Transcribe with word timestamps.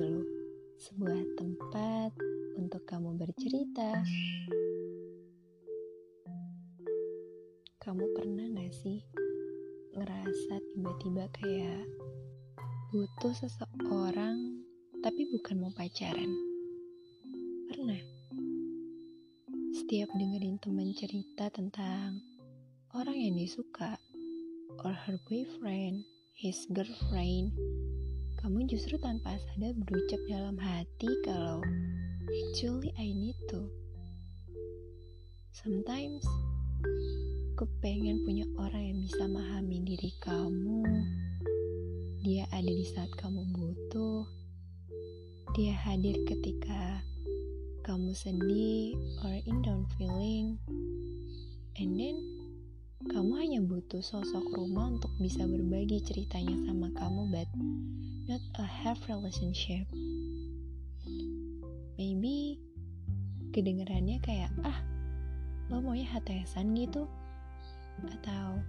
dulu, 0.00 0.24
sebuah 0.80 1.20
tempat 1.36 2.16
untuk 2.56 2.80
kamu 2.88 3.20
bercerita. 3.20 4.00
Kamu 7.84 8.04
pernah 8.16 8.48
gak 8.56 8.72
sih 8.80 9.04
ngerasa 9.92 10.56
tiba-tiba 10.72 11.28
kayak 11.36 11.84
butuh 12.88 13.36
seseorang 13.44 14.64
tapi 15.04 15.28
bukan 15.36 15.68
mau 15.68 15.72
pacaran? 15.76 16.32
Pernah? 17.68 18.00
Setiap 19.76 20.08
dengerin 20.16 20.56
teman 20.64 20.96
cerita 20.96 21.52
tentang 21.52 22.24
orang 22.96 23.20
yang 23.20 23.36
disuka 23.36 24.00
or 24.80 24.96
her 24.96 25.20
boyfriend, 25.28 26.08
his 26.32 26.64
girlfriend, 26.72 27.52
kamu 28.40 28.64
justru 28.72 28.96
tanpa 28.96 29.36
sadar 29.36 29.76
berucap 29.84 30.16
dalam 30.24 30.56
hati 30.56 31.12
kalau 31.28 31.60
actually 32.24 32.88
I 32.96 33.12
need 33.12 33.36
to. 33.52 33.68
Sometimes 35.52 36.24
aku 37.52 37.68
pengen 37.84 38.24
punya 38.24 38.48
orang 38.56 38.80
yang 38.80 38.98
bisa 39.04 39.28
memahami 39.28 39.84
diri 39.84 40.08
kamu. 40.24 40.80
Dia 42.24 42.48
ada 42.48 42.72
di 42.72 42.86
saat 42.88 43.12
kamu 43.20 43.44
butuh. 43.52 44.24
Dia 45.52 45.76
hadir 45.76 46.16
ketika 46.24 47.04
kamu 47.84 48.16
sedih 48.16 48.96
or 49.20 49.36
butuh 54.00 54.24
sosok 54.24 54.56
rumah 54.56 54.96
untuk 54.96 55.12
bisa 55.20 55.44
berbagi 55.44 56.00
ceritanya 56.00 56.56
sama 56.64 56.88
kamu, 56.96 57.28
but 57.36 57.44
not 58.32 58.40
a 58.56 58.64
have 58.64 58.96
relationship. 59.12 59.84
Maybe 62.00 62.56
kedengarannya 63.52 64.16
kayak 64.24 64.56
ah 64.64 64.80
lo 65.68 65.84
maunya 65.84 66.08
HTSan 66.16 66.72
gitu 66.80 67.04
atau 68.08 68.64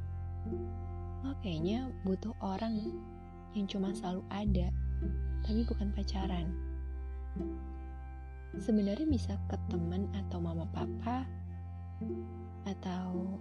lo 1.24 1.32
kayaknya 1.40 1.88
butuh 2.04 2.36
orang 2.44 2.92
yang 3.56 3.72
cuma 3.72 3.96
selalu 3.96 4.28
ada 4.36 4.68
tapi 5.48 5.64
bukan 5.64 5.96
pacaran 5.96 6.52
sebenarnya 8.60 9.08
bisa 9.08 9.40
ke 9.48 9.56
teman 9.72 10.12
atau 10.12 10.44
mama 10.44 10.68
papa 10.76 11.24
atau 12.68 13.40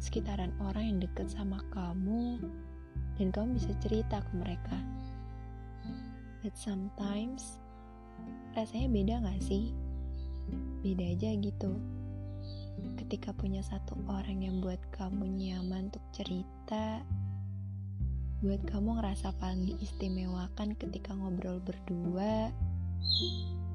sekitaran 0.00 0.50
orang 0.64 0.96
yang 0.96 0.98
deket 0.98 1.28
sama 1.28 1.60
kamu 1.70 2.40
dan 3.20 3.28
kamu 3.30 3.60
bisa 3.60 3.70
cerita 3.84 4.24
ke 4.24 4.32
mereka 4.34 4.78
but 6.40 6.56
sometimes 6.56 7.60
rasanya 8.56 8.88
beda 8.90 9.14
gak 9.22 9.40
sih? 9.44 9.70
Beda 10.82 11.04
aja 11.04 11.30
gitu 11.36 11.76
ketika 12.96 13.34
punya 13.34 13.60
satu 13.60 13.98
orang 14.08 14.46
yang 14.46 14.62
buat 14.62 14.78
kamu 14.94 15.26
nyaman 15.34 15.90
untuk 15.90 16.04
cerita, 16.14 17.02
buat 18.40 18.62
kamu 18.70 19.02
ngerasa 19.02 19.34
paling 19.42 19.66
diistimewakan 19.66 20.78
ketika 20.78 21.12
ngobrol 21.12 21.58
berdua, 21.60 22.54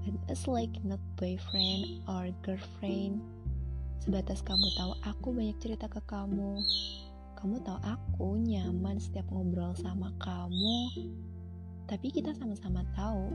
and 0.07 0.17
it's 0.31 0.47
like 0.47 0.71
not 0.87 1.03
boyfriend 1.19 2.01
or 2.07 2.31
girlfriend. 2.41 3.21
Sebatas 4.03 4.43
kamu 4.43 4.67
tahu 4.75 4.91
aku 5.07 5.27
banyak 5.31 5.57
cerita 5.61 5.87
ke 5.87 6.01
kamu, 6.09 6.59
kamu 7.39 7.55
tahu 7.61 7.79
aku 7.85 8.27
nyaman 8.41 8.97
setiap 8.97 9.29
ngobrol 9.29 9.71
sama 9.77 10.09
kamu, 10.17 10.77
tapi 11.85 12.09
kita 12.09 12.33
sama-sama 12.33 12.81
tahu 12.97 13.29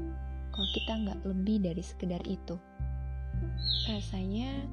kalau 0.50 0.68
kita 0.74 0.92
nggak 1.06 1.20
lebih 1.24 1.56
dari 1.62 1.82
sekedar 1.82 2.22
itu. 2.26 2.58
Rasanya 3.86 4.66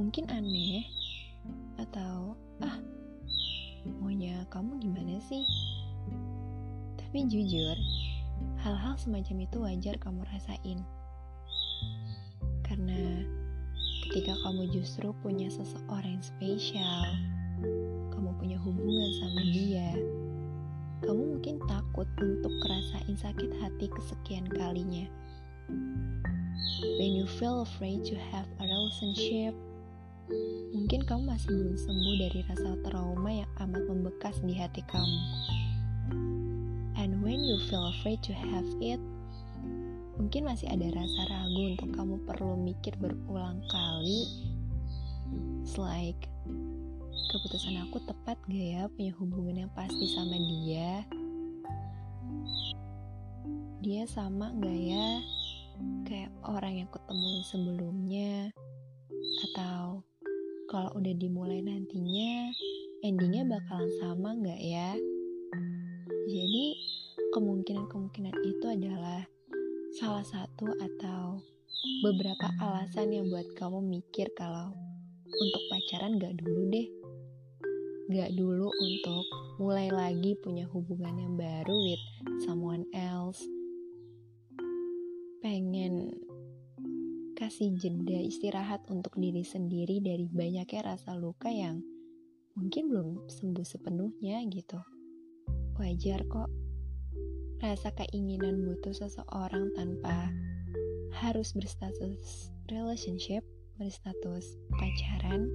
mungkin 0.00 0.26
aneh 0.32 0.88
atau 1.76 2.32
ah 2.64 2.76
maunya 4.00 4.42
kamu 4.48 4.80
gimana 4.80 5.20
sih? 5.28 5.44
Tapi 6.96 7.28
jujur 7.28 7.76
hal-hal 8.64 8.94
semacam 8.96 9.36
itu 9.44 9.56
wajar 9.60 9.94
kamu 10.00 10.24
rasain 10.32 10.80
ketika 14.12 14.36
kamu 14.44 14.68
justru 14.68 15.16
punya 15.24 15.48
seseorang 15.48 16.20
yang 16.20 16.20
spesial 16.20 17.08
kamu 18.12 18.28
punya 18.36 18.60
hubungan 18.60 19.10
sama 19.24 19.40
dia 19.40 19.96
kamu 21.00 21.40
mungkin 21.40 21.56
takut 21.64 22.04
untuk 22.20 22.52
ngerasain 22.60 23.16
sakit 23.16 23.48
hati 23.64 23.88
kesekian 23.88 24.44
kalinya 24.52 25.08
when 27.00 27.16
you 27.16 27.24
feel 27.24 27.64
afraid 27.64 28.04
to 28.04 28.12
have 28.28 28.44
a 28.60 28.68
relationship 28.68 29.56
Mungkin 30.72 31.04
kamu 31.04 31.28
masih 31.28 31.52
belum 31.52 31.76
sembuh 31.76 32.14
dari 32.16 32.40
rasa 32.48 32.70
trauma 32.84 33.30
yang 33.32 33.50
amat 33.60 33.82
membekas 33.92 34.40
di 34.40 34.56
hati 34.56 34.80
kamu. 34.88 35.20
And 36.96 37.20
when 37.20 37.44
you 37.44 37.60
feel 37.68 37.92
afraid 37.92 38.24
to 38.24 38.32
have 38.32 38.64
it, 38.80 39.00
mungkin 40.22 40.46
masih 40.46 40.70
ada 40.70 40.86
rasa 40.94 41.26
ragu 41.26 41.74
untuk 41.74 41.90
kamu 41.98 42.14
perlu 42.30 42.54
mikir 42.54 42.94
berulang 43.02 43.58
kali. 43.66 44.30
Like, 45.74 46.30
keputusan 47.34 47.82
aku 47.82 47.98
tepat 48.06 48.38
gak 48.46 48.54
ya 48.54 48.86
punya 48.86 49.10
hubungan 49.18 49.66
yang 49.66 49.72
pasti 49.74 50.06
sama 50.14 50.38
dia? 50.38 51.02
Dia 53.82 54.06
sama 54.06 54.54
gak 54.62 54.78
ya 54.78 55.08
kayak 56.06 56.30
orang 56.46 56.86
yang 56.86 56.88
kutemuin 56.94 57.42
sebelumnya? 57.42 58.54
Atau 59.50 60.06
kalau 60.70 60.90
udah 61.02 61.14
dimulai 61.18 61.66
nantinya, 61.66 62.54
endingnya 63.02 63.42
bakalan 63.42 63.90
sama 63.98 64.38
nggak 64.38 64.62
ya? 64.62 64.94
Jadi, 66.30 66.78
kemungkinan-kemungkinan 67.34 68.36
itu 68.46 68.66
adalah 68.70 69.26
salah 69.92 70.24
satu 70.24 70.72
atau 70.80 71.36
beberapa 72.00 72.48
alasan 72.64 73.12
yang 73.12 73.28
buat 73.28 73.44
kamu 73.60 73.84
mikir 73.84 74.32
kalau 74.32 74.72
untuk 75.28 75.62
pacaran 75.68 76.16
gak 76.16 76.32
dulu 76.40 76.72
deh. 76.72 76.88
Gak 78.08 78.32
dulu 78.32 78.72
untuk 78.72 79.24
mulai 79.60 79.92
lagi 79.92 80.32
punya 80.40 80.64
hubungan 80.72 81.12
yang 81.20 81.34
baru 81.36 81.76
with 81.76 82.04
someone 82.40 82.88
else. 82.96 83.44
Pengen 85.44 86.16
kasih 87.36 87.76
jeda 87.76 88.16
istirahat 88.16 88.88
untuk 88.88 89.12
diri 89.20 89.44
sendiri 89.44 90.00
dari 90.00 90.24
banyaknya 90.24 90.96
rasa 90.96 91.12
luka 91.12 91.52
yang 91.52 91.84
mungkin 92.56 92.88
belum 92.88 93.08
sembuh 93.28 93.66
sepenuhnya 93.66 94.40
gitu. 94.48 94.80
Wajar 95.76 96.24
kok. 96.32 96.61
Rasa 97.62 97.94
keinginan 97.94 98.66
butuh 98.66 98.90
seseorang 98.90 99.70
tanpa 99.78 100.34
harus 101.22 101.54
berstatus 101.54 102.50
relationship, 102.66 103.46
berstatus 103.78 104.58
pacaran. 104.74 105.46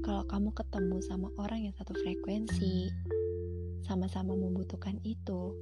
Kalau 0.00 0.24
kamu 0.24 0.56
ketemu 0.56 0.96
sama 1.04 1.28
orang 1.36 1.68
yang 1.68 1.76
satu 1.76 1.92
frekuensi, 2.00 2.88
sama-sama 3.84 4.32
membutuhkan 4.32 4.96
itu, 5.04 5.52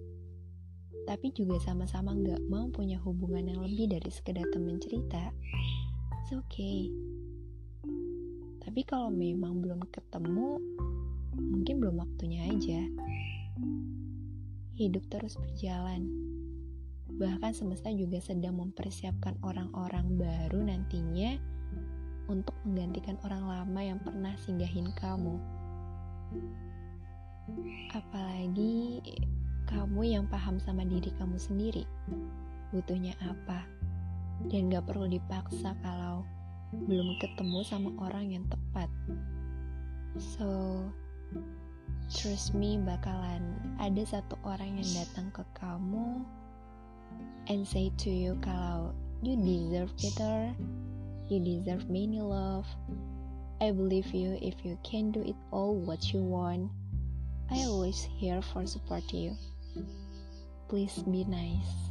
tapi 1.11 1.35
juga 1.35 1.59
sama-sama 1.67 2.15
nggak 2.15 2.47
mau 2.47 2.71
punya 2.71 3.03
hubungan 3.03 3.43
yang 3.43 3.59
lebih 3.59 3.91
dari 3.91 4.15
sekedar 4.15 4.47
temen 4.55 4.79
cerita, 4.79 5.35
it's 6.23 6.31
okay. 6.31 6.95
Tapi 8.63 8.87
kalau 8.87 9.11
memang 9.11 9.67
belum 9.67 9.83
ketemu, 9.91 10.63
mungkin 11.35 11.75
belum 11.83 12.07
waktunya 12.07 12.55
aja. 12.55 12.87
Hidup 14.79 15.11
terus 15.11 15.35
berjalan. 15.35 16.07
Bahkan 17.19 17.51
semesta 17.51 17.91
juga 17.91 18.23
sedang 18.23 18.63
mempersiapkan 18.63 19.35
orang-orang 19.43 20.07
baru 20.15 20.63
nantinya 20.63 21.35
untuk 22.31 22.55
menggantikan 22.63 23.19
orang 23.27 23.43
lama 23.43 23.81
yang 23.83 23.99
pernah 23.99 24.39
singgahin 24.39 24.87
kamu. 24.95 25.35
Apalagi 27.91 29.03
kamu 29.67 30.01
yang 30.15 30.25
paham 30.31 30.63
sama 30.63 30.87
diri 30.87 31.11
kamu 31.19 31.43
sendiri, 31.43 31.83
butuhnya 32.71 33.19
apa, 33.19 33.67
dan 34.47 34.71
gak 34.71 34.87
perlu 34.87 35.11
dipaksa 35.11 35.75
kalau 35.83 36.23
belum 36.87 37.19
ketemu 37.19 37.67
sama 37.67 37.91
orang 37.99 38.31
yang 38.31 38.47
tepat. 38.47 38.87
So, 40.15 40.47
trust 42.09 42.57
me 42.57 42.81
bakalan 42.81 43.57
ada 43.77 44.03
satu 44.05 44.35
orang 44.45 44.81
yang 44.81 44.91
datang 45.05 45.29
ke 45.33 45.45
kamu 45.57 46.25
and 47.49 47.65
say 47.65 47.93
to 48.01 48.09
you 48.09 48.37
kalau 48.45 48.93
you 49.23 49.37
deserve 49.37 49.91
better, 49.97 50.55
you 51.29 51.41
deserve 51.41 51.91
many 51.91 52.21
love. 52.21 52.67
I 53.61 53.73
believe 53.73 54.07
you 54.15 54.39
if 54.41 54.55
you 54.65 54.79
can 54.85 55.11
do 55.11 55.23
it 55.23 55.35
all 55.51 55.75
what 55.75 56.13
you 56.13 56.21
want. 56.21 56.71
I 57.51 57.65
always 57.65 58.07
here 58.19 58.43
for 58.43 58.67
support 58.67 59.13
you. 59.13 59.37
Please 60.69 61.03
be 61.03 61.25
nice. 61.25 61.89